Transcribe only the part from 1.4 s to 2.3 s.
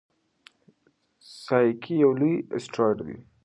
سایکي یو